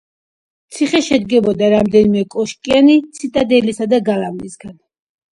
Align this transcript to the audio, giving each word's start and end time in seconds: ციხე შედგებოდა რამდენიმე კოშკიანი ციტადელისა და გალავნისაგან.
ციხე 0.75 0.99
შედგებოდა 1.07 1.67
რამდენიმე 1.73 2.23
კოშკიანი 2.35 2.95
ციტადელისა 3.19 3.87
და 3.93 4.01
გალავნისაგან. 4.09 4.73